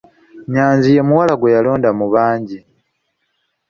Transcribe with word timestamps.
Nnyanzi 0.45 0.89
ye 0.95 1.01
muwala 1.07 1.33
gwe 1.39 1.53
yalonda 1.55 1.89
mu 1.99 2.05
bangi. 2.13 2.57